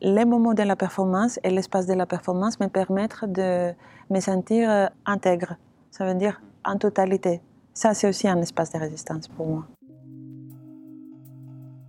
[0.00, 3.72] Les moments de la performance et l'espace de la performance me permettent de
[4.10, 5.56] me sentir euh, intègre,
[5.90, 7.40] ça veut dire en totalité.
[7.74, 9.66] Ça, c'est aussi un espace de résistance pour moi.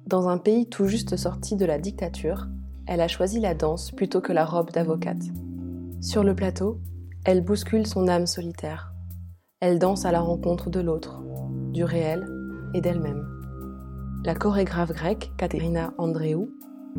[0.08, 2.48] Dans un pays tout juste sorti de la dictature,
[2.88, 5.24] elle a choisi la danse plutôt que la robe d'avocate.
[6.02, 6.80] Sur le plateau,
[7.26, 8.92] elle bouscule son âme solitaire.
[9.60, 11.22] Elle danse à la rencontre de l'autre,
[11.74, 12.26] du réel
[12.74, 13.28] et d'elle-même.
[14.26, 16.50] La chorégraphe grecque Katerina Andreou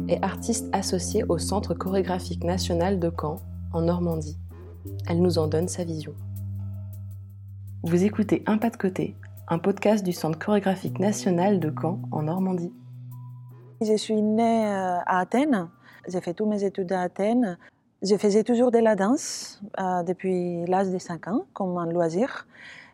[0.09, 3.37] est artiste associée au Centre chorégraphique national de Caen,
[3.73, 4.39] en Normandie.
[5.09, 6.15] Elle nous en donne sa vision.
[7.83, 9.17] Vous écoutez Un pas de côté,
[9.49, 12.73] un podcast du Centre chorégraphique national de Caen, en Normandie.
[13.81, 15.69] Je suis née euh, à Athènes.
[16.07, 17.59] J'ai fait tous mes études à Athènes.
[18.03, 22.47] Je faisais toujours de la danse euh, depuis l'âge de 5 ans, comme un loisir.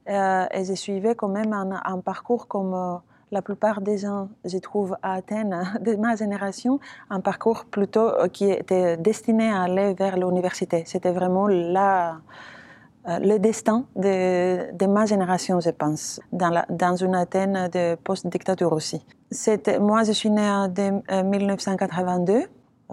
[0.08, 3.00] Euh, et je suivais quand même un, un parcours comme
[3.32, 6.78] la plupart des gens, je trouve, à Athènes, de ma génération,
[7.10, 10.84] un parcours plutôt euh, qui était destiné à aller vers l'université.
[10.86, 12.12] C'était vraiment euh,
[13.20, 19.04] le destin de, ma génération, je pense, dans, dans une Athènes de post-dictature aussi.
[19.80, 22.44] Moi, je suis née en 1982, euh,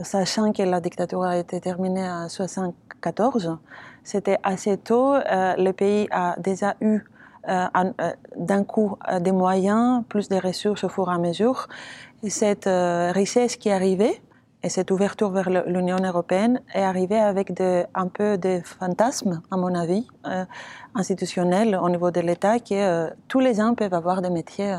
[0.04, 3.58] sachant que la dictature a été terminée en 1974.
[4.04, 5.14] C'était assez tôt.
[5.16, 7.06] le pays a déjà eu
[7.48, 11.68] d'un coup euh, des moyens, plus de ressources au fur et à mesure.
[12.24, 12.70] Et cette
[13.14, 14.22] richesse qui arrivée,
[14.66, 17.52] et cette ouverture vers l'Union européenne est arrivée avec
[17.94, 20.08] un peu de fantasme, à mon avis,
[20.96, 24.74] institutionnel au niveau de l'État, que tous les gens peuvent avoir des métiers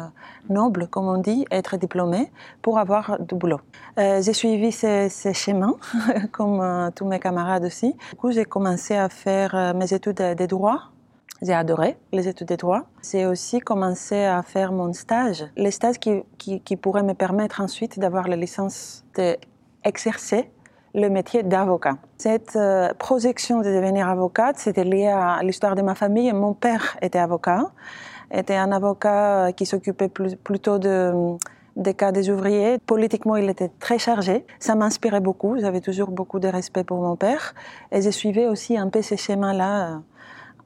[0.48, 3.60] nobles, comme on dit, être diplômés pour avoir du boulot.
[3.98, 5.74] j'ai suivi ces, ces schémas,
[6.32, 7.94] comme tous mes camarades aussi.
[8.08, 10.93] Du coup, j'ai commencé à faire mes études de droit
[11.42, 12.82] j'ai adoré les études de droit.
[13.02, 17.98] J'ai aussi commencé à faire mon stage, les stages qui, qui, pourraient me permettre ensuite
[17.98, 20.50] d'avoir la licence d'exercer
[20.94, 21.98] le métier d'avocat.
[22.18, 26.32] Cette euh, projection de devenir avocate, c'était lié à l'histoire de ma famille.
[26.32, 27.72] Mon père était avocat,
[28.30, 31.36] était un avocat qui s'occupait plutôt de
[31.76, 32.78] des cas des ouvriers.
[32.86, 34.46] Politiquement, il était très chargé.
[34.58, 35.58] Ça m'inspirait beaucoup.
[35.58, 37.54] J'avais toujours beaucoup de respect pour mon père.
[37.90, 40.00] Et je suivais aussi un peu ces schémas-là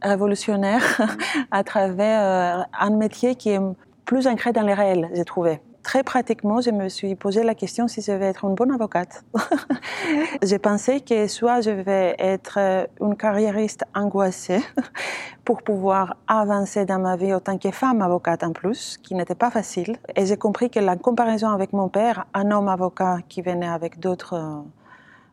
[0.02, 0.82] révolutionnaire
[1.50, 3.60] à travers euh, un métier qui est
[4.04, 5.60] plus ancré dans les réels, j'ai trouvé.
[5.82, 9.24] Très pratiquement, je me suis posé la question si je vais être une bonne avocate.
[10.42, 14.60] j'ai pensé que soit je vais être euh, une carriériste angoissée
[15.44, 19.34] pour pouvoir avancer dans ma vie en tant que femme avocate en plus, qui n'était
[19.34, 19.96] pas facile.
[20.14, 23.98] Et j'ai compris que la comparaison avec mon père, un homme avocat qui venait avec
[23.98, 24.60] d'autres euh,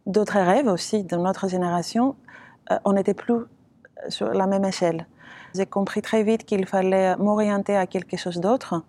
[0.05, 2.15] d'autres rêves aussi de notre génération,
[2.83, 3.45] on n'était plus
[4.09, 5.07] sur la même échelle.
[5.55, 8.83] J'ai compris très vite qu'il fallait m'orienter à quelque chose d'autre.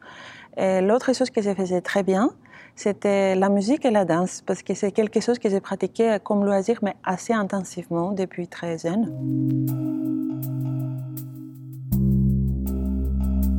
[0.56, 2.31] Et l'autre chose que je faisais très bien,
[2.75, 6.44] c'était la musique et la danse, parce que c'est quelque chose que j'ai pratiqué comme
[6.44, 9.12] loisir, mais assez intensivement depuis très jeune.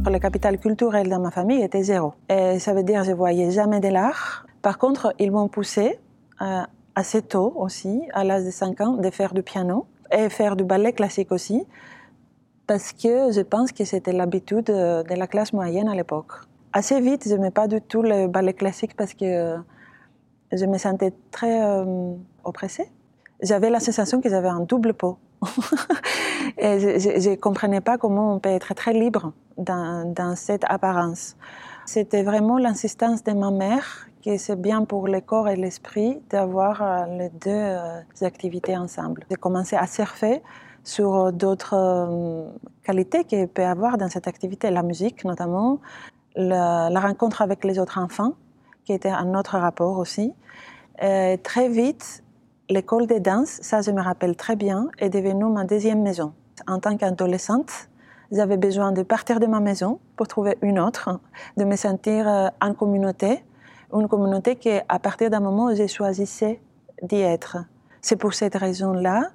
[0.09, 2.13] Le capital culturel dans ma famille était zéro.
[2.29, 4.47] Et ça veut dire que je voyais jamais de l'art.
[4.61, 5.99] Par contre, ils m'ont poussé
[6.41, 6.61] euh,
[6.95, 10.63] assez tôt aussi, à l'âge de 5 ans, de faire du piano et faire du
[10.63, 11.65] ballet classique aussi,
[12.65, 16.33] parce que je pense que c'était l'habitude de la classe moyenne à l'époque.
[16.73, 19.55] Assez vite, je n'aimais pas du tout le ballet classique parce que
[20.51, 22.13] je me sentais très euh,
[22.43, 22.89] oppressée.
[23.41, 25.17] J'avais la sensation que j'avais un double pot.
[26.57, 31.35] et je ne comprenais pas comment on peut être très libre dans cette apparence.
[31.87, 36.81] C'était vraiment l'insistance de ma mère que c'est bien pour le corps et l'esprit d'avoir
[36.81, 39.25] euh, les deux euh, activités ensemble.
[39.31, 40.41] J'ai commencé à surfer
[40.83, 42.49] sur d'autres euh,
[42.83, 45.79] qualités qu'il peut avoir dans cette activité, la musique notamment,
[46.35, 48.33] la, rencontre avec les autres enfants,
[48.83, 50.33] qui était un autre rapport aussi.
[50.99, 52.23] Très vite,
[52.69, 56.33] l'école de danse, ça je me rappelle très bien, est devenue ma deuxième maison.
[56.67, 57.87] En tant qu'adolescente,
[58.31, 61.19] j'avais besoin de partir de ma maison pour trouver une autre,
[61.57, 63.43] de me sentir en communauté,
[63.93, 66.25] une communauté qui, à partir d'un moment, j'ai choisi
[67.01, 67.57] d'y être.
[68.01, 69.29] C'est pour cette raison-là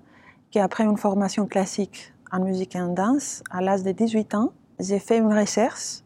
[0.50, 4.98] qu'après une formation classique en musique et en danse, à l'âge de 18 ans, j'ai
[4.98, 6.00] fait une recherche.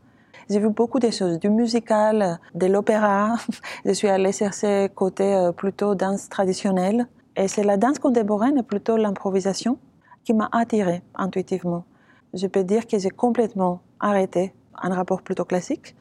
[0.49, 3.37] J'ai vu beaucoup de choses, du musical, de l'opéra.
[3.85, 7.07] Je suis allée chercher côté euh, plutôt danse traditionnelle.
[7.37, 9.79] Et c'est la danse contemporaine plutôt l'improvisation
[10.25, 11.85] qui m'a attirée intuitivement.
[12.35, 15.95] Je peux dire que j'ai complètement arrêté un rapport plutôt classique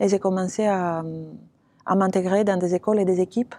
[0.00, 1.04] et j'ai commencé à,
[1.84, 3.54] à m'intégrer dans des écoles et des équipes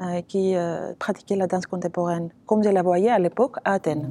[0.00, 4.08] euh, qui euh, pratiquaient la danse contemporaine, comme je la voyais à l'époque à Athènes.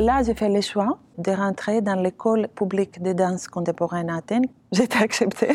[0.00, 4.46] là, j'ai fait le choix de rentrer dans l'école publique de danse contemporaine à Athènes.
[4.72, 5.54] J'ai été acceptée.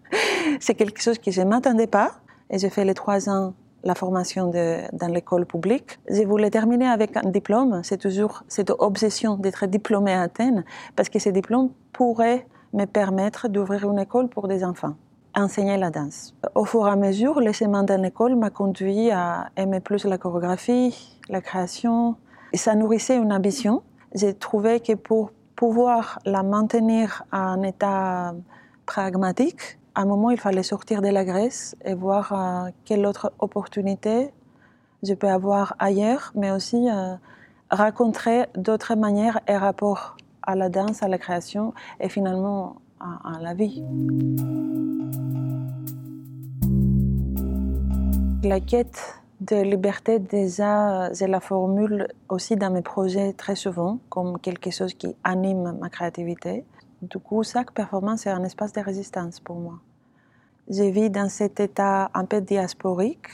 [0.60, 2.12] c'est quelque chose que je ne m'attendais pas.
[2.50, 3.54] Et j'ai fait les trois ans
[3.84, 5.98] la formation dans l'école publique.
[6.08, 7.80] Je voulais terminer avec un diplôme.
[7.82, 10.64] C'est toujours cette obsession d'être diplômée à Athènes,
[10.96, 14.94] parce que ce diplôme pourrait me permettre d'ouvrir une école pour des enfants,
[15.34, 16.34] enseigner la danse.
[16.54, 20.18] Au fur et à mesure, le chemin dans l'école m'a conduit à aimer plus la
[20.18, 22.16] chorégraphie, la création.
[22.52, 23.82] Et ça nourrissait une ambition.
[24.14, 28.34] J'ai trouvé que pour pouvoir la maintenir un état
[28.86, 33.32] pragmatique, à un moment, il fallait sortir de la Grèce et voir euh, quelle autre
[33.38, 34.30] opportunité
[35.02, 37.14] je peux avoir ailleurs, mais aussi euh,
[37.70, 43.52] rencontrer d'autres manières et rapports à la danse, à la création et finalement à, la
[43.52, 43.82] vie.
[48.44, 54.38] La quête de liberté, déjà, je la formule aussi dans mes projets très souvent comme
[54.38, 56.64] quelque chose qui anime ma créativité.
[57.02, 59.80] Du coup, chaque performance est un espace de résistance pour moi.
[60.70, 63.26] Je vis dans cet état un peu diasporique,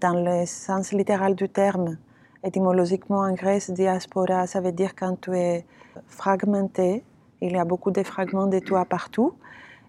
[0.00, 1.96] dans le sens littéral du terme.
[2.44, 5.66] Étymologiquement, en Grèce, diaspora, ça veut dire quand tu es
[6.06, 7.02] fragmenté.
[7.40, 9.34] Il y a beaucoup de fragments de toi partout.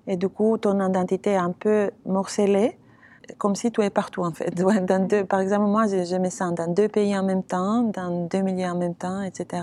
[0.08, 2.76] Et du coup, ton identité est un peu morcelée,
[3.38, 4.50] comme si tu es partout en fait.
[5.30, 8.66] Par exemple, moi, je me sens dans deux pays en même temps, dans deux milieux
[8.66, 9.62] en même temps, etc.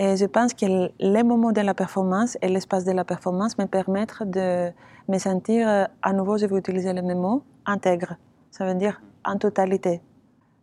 [0.00, 0.66] Et je pense que
[1.00, 4.70] les moments de la performance et l'espace de la performance me permettent de
[5.08, 8.14] me sentir, euh, à nouveau, je vais utiliser le même mot, intègre.
[8.52, 10.00] Ça veut dire en totalité.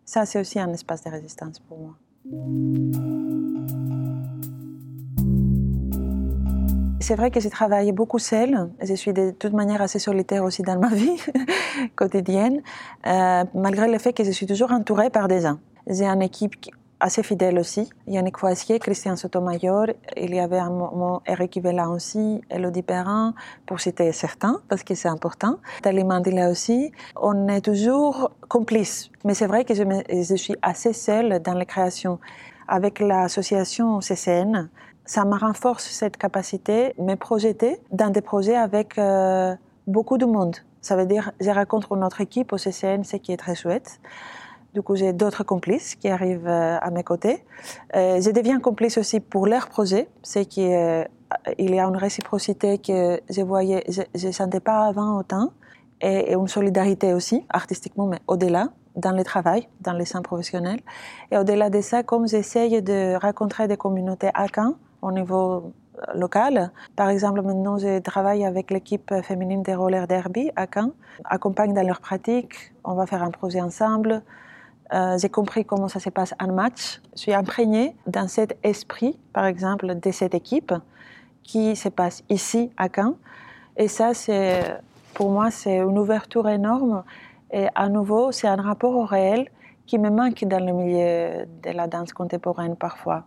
[0.06, 1.96] Ça, c'est aussi un espace de résistance pour moi.
[7.02, 8.70] C'est vrai que j'ai travaillé beaucoup seule.
[8.82, 11.20] Je suis de toute manière assez solitaire aussi dans ma vie
[11.98, 12.62] quotidienne,
[13.06, 15.58] euh, malgré le fait que je suis toujours entourée par des gens.
[15.88, 16.56] J'ai une équipe
[17.06, 17.88] assez fidèle aussi.
[18.08, 19.86] Yannick Foissier, Christian Sotomayor,
[20.18, 23.36] il y avait un moment Eric Ivela aussi, Elodie Perrin,
[23.68, 25.60] pour citer certains, parce que c'est important.
[25.84, 26.92] Tali Mandela aussi.
[27.16, 29.12] On est toujours complices.
[29.24, 32.18] Mais c'est vrai que je, suis assez seule dans les créations.
[32.68, 34.70] Avec l'association CCN,
[35.06, 39.54] ça me renforce cette capacité, me projeter dans des projets avec euh,
[39.86, 40.56] beaucoup de monde.
[40.82, 44.00] Ça veut dire, je rencontre notre équipe au CCN, ce qui est très chouette.
[44.76, 47.46] Du coup, j'ai d'autres complices qui arrivent euh, à mes côtés.
[47.96, 50.10] Euh, je deviens complice aussi pour leur projet.
[50.22, 51.06] C'est qu'il euh,
[51.58, 55.54] y a une réciprocité que je voyais, je ne sentais pas avant autant,
[56.02, 58.68] et, une solidarité aussi, artistiquement, mais au-delà,
[58.98, 60.82] dans le travail, dans les centres professionnels.
[61.32, 65.72] Et au-delà de ça, comme j'essaye de rencontrer des communautés à Caen, au niveau
[66.14, 66.74] local.
[66.98, 70.92] Par exemple, maintenant, je travaille avec l'équipe féminine des roller derby à Caen,
[71.24, 72.74] accompagne dans leur pratique.
[72.84, 74.22] On va faire un projet ensemble.
[74.94, 77.02] Euh, j'ai compris comment ça se passe en match.
[77.16, 80.74] Je suis imprégnée dans cet esprit, par exemple, de cette équipe
[81.44, 83.16] qui se passe ici à Caen.
[83.78, 84.80] Et ça, c'est,
[85.14, 87.04] pour moi, c'est une ouverture énorme.
[87.52, 89.50] Et à nouveau, c'est un rapport au réel
[89.86, 93.24] qui me manque dans le milieu de la danse contemporaine parfois.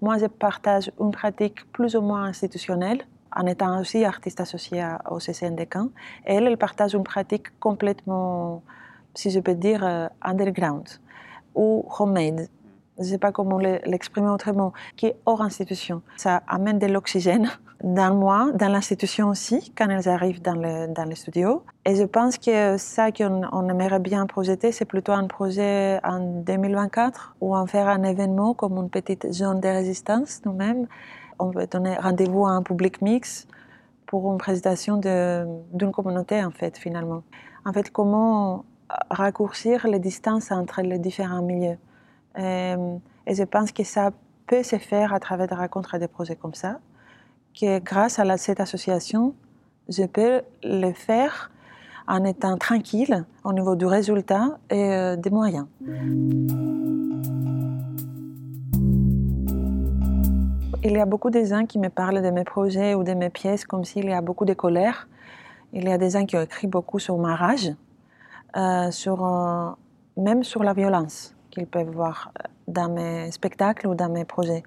[0.00, 3.02] Moi, je partage une pratique plus ou moins institutionnelle,
[3.34, 5.88] en étant aussi artiste associée au CCN de Caen.
[6.24, 8.62] Elle, elle partage une pratique complètement
[9.14, 10.88] si je peux dire, euh, underground
[11.54, 12.48] ou homemade.
[12.98, 16.02] Je ne sais pas comment l'exprimer autrement, qui est hors institution.
[16.16, 17.50] Ça amène de l'oxygène
[17.82, 21.64] dans moi, dans l'institution aussi, quand elles arrivent dans le, dans le studio.
[21.84, 26.20] Et je pense que ça qu'on on aimerait bien projeter, c'est plutôt un projet en
[26.42, 30.86] 2024 où on faire un événement comme une petite zone de résistance nous-mêmes.
[31.38, 33.48] On veut donner rendez-vous à un public mix
[34.06, 37.22] pour une présentation d'une communauté, en fait, finalement.
[37.64, 38.64] En fait, comment
[39.10, 41.78] raccourcir les distances entre les différents milieux.
[42.38, 42.96] Euh,
[43.26, 44.10] et, je pense que ça
[44.46, 46.78] peut se faire à travers des rencontres et des projets comme ça,
[47.58, 49.34] que grâce à cette association,
[49.88, 51.50] je peux le faire
[52.08, 55.66] en étant tranquille au niveau du résultat et euh, des moyens.
[60.84, 63.30] Il y a beaucoup de gens qui me parlent de mes projets ou de mes
[63.30, 65.08] pièces comme s'il y a beaucoup de colère.
[65.72, 67.70] Il y a des gens qui ont écrit beaucoup sur ma rage,
[68.56, 69.70] euh, sur, euh,
[70.16, 74.62] même sur la violence qu'ils peuvent voir euh, dans mes spectacles ou dans mes projets.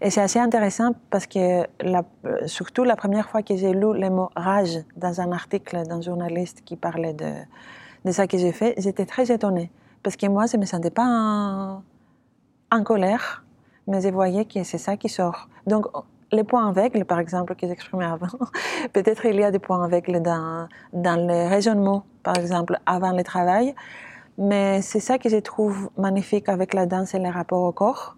[0.00, 2.02] Et c'est assez intéressant parce que, la,
[2.46, 6.62] surtout la première fois que j'ai lu le mot rage dans un article d'un journaliste
[6.64, 7.32] qui parlait de,
[8.04, 9.70] de ça que j'ai fait, j'étais très étonnée.
[10.02, 11.82] Parce que moi, je ne me sentais pas en,
[12.70, 13.44] en colère,
[13.86, 15.48] mais je voyais que c'est ça qui sort.
[15.66, 15.86] Donc,
[16.32, 18.38] les points aveugles, par exemple, que j'exprimais avant,
[18.92, 23.22] peut-être il y a des points aveugles dans, dans le raisonnement, par exemple, avant le
[23.22, 23.74] travail,
[24.38, 28.16] mais c'est ça que je trouve magnifique avec la danse et les rapports au corps.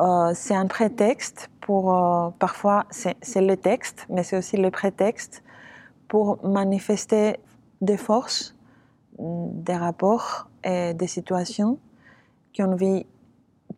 [0.00, 5.42] euh, c'est un prétexte pour, euh, parfois c'est le texte, mais c'est aussi le prétexte
[6.08, 7.38] pour manifester
[7.80, 8.56] des forces,
[9.18, 11.78] des rapports et des situations
[12.56, 13.06] qu'on vit,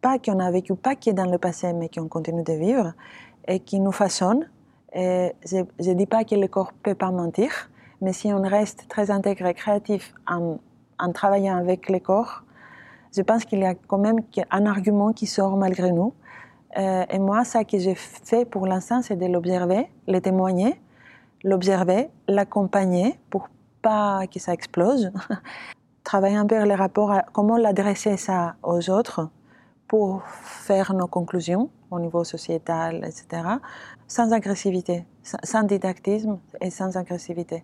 [0.03, 2.93] pas qu'on a vécu, pas qui est dans le passé, mais qu'on continue de vivre
[3.49, 4.49] et qui nous façonnent.
[4.95, 7.71] Et je ne dis pas que le corps ne peut pas mentir,
[8.03, 10.59] mais si on reste très intégré, créatif en,
[11.15, 12.43] travaillant avec le corps,
[13.17, 14.19] je pense qu'il y a quand même
[14.51, 16.13] un argument qui sort malgré nous.
[16.79, 20.81] Euh, et moi, ça que j'ai fait pour l'instant, c'est de l'observer, le témoigner,
[21.45, 23.49] l'observer, l'accompagner pour
[23.83, 25.13] pas que ça explose,
[26.05, 29.29] travailler un peu les rapports, comment l'adresser ça aux autres
[29.93, 33.27] pour faire nos conclusions au niveau sociétal, etc.,
[34.09, 37.63] sans agressivité, sans didactisme et sans agressivité.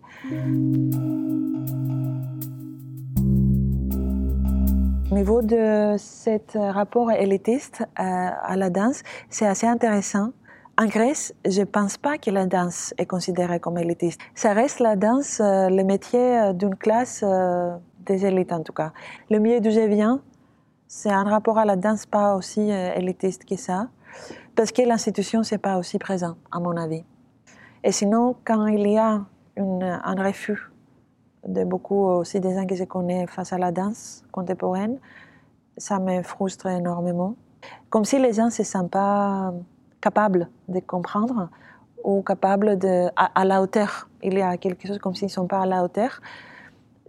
[5.11, 10.29] Au niveau de ce rapport élitiste à la danse, c'est assez intéressant.
[10.77, 14.21] En Grèce, je ne pense pas que la danse est considérée comme élitiste.
[14.35, 18.71] Ça reste la danse, euh, le métier euh, d'une classe euh, des élites en tout
[18.71, 18.93] cas.
[19.29, 20.21] Le milieu d'où je viens,
[20.89, 23.87] c'est un rapport à la danse pas aussi élitiste que ça,
[24.55, 27.05] parce que l'institution, c'est pas aussi présent, à mon avis.
[27.83, 29.21] Et sinon, quand il y a
[29.55, 30.71] un refus
[31.47, 34.97] de beaucoup aussi des gens que je connais face à la danse contemporaine,
[35.77, 37.35] ça me frustre énormément.
[37.89, 39.53] Comme si les gens ne se sentent pas
[40.01, 41.49] capables de comprendre
[42.03, 44.09] ou capables de, à, la hauteur.
[44.23, 46.21] Il y a quelque chose comme s'ils ne sont pas à la hauteur.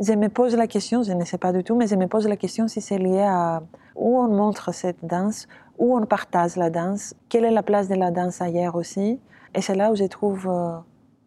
[0.00, 2.26] Je me pose la question, je ne sais pas du tout, mais je me pose
[2.26, 3.62] la question si c'est lié à
[3.95, 5.47] où on montre cette danse,
[5.78, 9.21] où on partage la danse, quelle est la place de la danse ailleurs aussi.
[9.54, 10.78] Et c'est là où je trouve euh,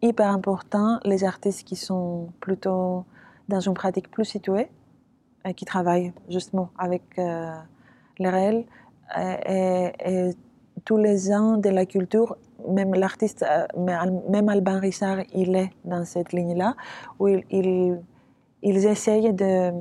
[0.02, 3.04] hyper important les artistes qui sont plutôt
[3.48, 4.68] dans une pratique plus située
[5.56, 7.52] qui travaillent justement avec euh,
[8.18, 8.64] les réels
[9.16, 10.30] et,
[10.84, 12.36] tous les gens de la culture,
[12.68, 13.66] même l'artiste, euh,
[14.28, 16.74] même Alban Rissard, il est dans cette ligne-là,
[17.18, 18.00] où ils,
[18.64, 19.72] ils, essayent de,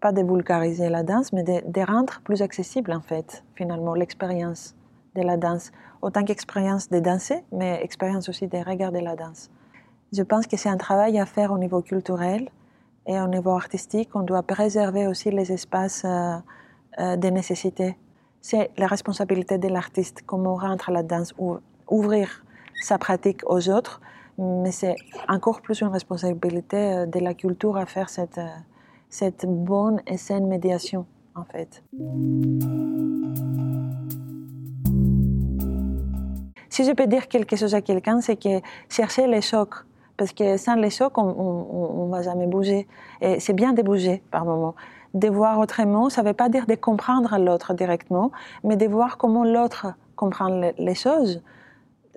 [0.00, 4.74] pas de vulgariser la danse, mais de, rendre plus accessible en fait, finalement, l'expérience
[5.14, 5.72] de la danse
[6.02, 9.50] autant qu'expérience de danser, mais expérience aussi de regarder la danse.
[10.12, 12.48] Je pense que c'est un travail à faire au niveau culturel
[13.06, 14.10] et au niveau artistique.
[14.14, 16.36] On doit préserver aussi les espaces euh,
[16.98, 17.96] euh, de nécessité.
[18.40, 21.56] C'est la responsabilité de l'artiste, comment rendre la danse ou
[21.88, 22.44] ouvrir
[22.80, 24.00] sa pratique aux autres,
[24.38, 24.96] mais c'est
[25.28, 28.40] encore plus une responsabilité euh, de la culture à faire cette,
[29.08, 31.82] cette bonne et saine médiation, en fait.
[36.68, 39.74] Si je peux dire quelque chose à quelqu'un, c'est que chercher les chocs,
[40.18, 42.86] parce que sans les chocs, on ne va jamais bouger.
[43.20, 44.74] Et c'est bien de bouger par moment.
[45.14, 48.30] De voir autrement, ça ne veut pas dire de comprendre l'autre directement,
[48.64, 51.42] mais de voir comment l'autre comprend les choses.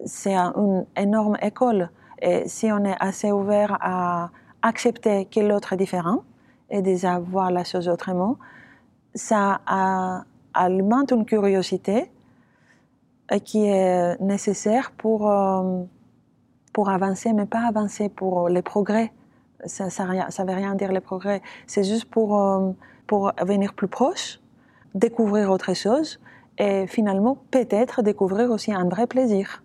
[0.05, 1.89] C'est une énorme école.
[2.21, 4.29] Et si on est assez ouvert à
[4.61, 6.23] accepter que l'autre est différent
[6.69, 8.37] et déjà voir la chose autrement,
[9.15, 9.61] ça
[10.53, 12.11] alimente une curiosité
[13.43, 15.83] qui est nécessaire pour, euh,
[16.73, 19.11] pour avancer, mais pas avancer pour les progrès.
[19.65, 21.41] Ça ne veut rien dire les progrès.
[21.67, 22.71] C'est juste pour, euh,
[23.07, 24.39] pour venir plus proche,
[24.95, 26.19] découvrir autre chose
[26.57, 29.63] et finalement peut-être découvrir aussi un vrai plaisir.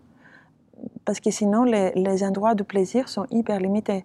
[1.05, 4.05] Parce que sinon, les, endroits de plaisir sont hyper limités.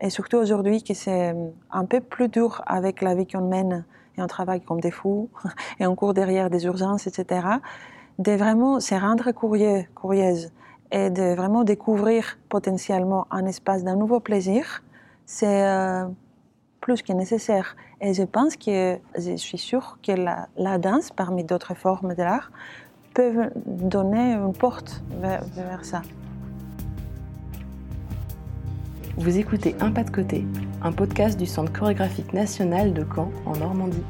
[0.00, 1.34] Et surtout aujourd'hui, que c'est
[1.70, 3.84] un peu plus dur avec la vie qu'on mène
[4.16, 5.28] et on travaille comme des fous
[5.78, 7.58] et on court derrière des urgences, etc
[8.20, 9.86] de vraiment se rendre curieux,
[10.92, 14.82] et de vraiment découvrir potentiellement un espace d'un nouveau plaisir,
[15.24, 16.06] c'est euh,
[16.80, 17.76] plus que nécessaire.
[18.00, 22.50] Et je pense que, je suis sûre que la, danse, parmi d'autres formes de l'art,
[23.14, 26.02] peuvent donner une porte vers, vers ça.
[29.16, 30.46] Vous écoutez Un pas de côté,
[30.82, 34.04] un podcast du Centre chorégraphique national de Caen en Normandie.